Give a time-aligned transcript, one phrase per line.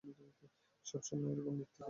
[0.85, 1.79] সবসময়ই এরকম নীতিবাক্য ঝাড়ো?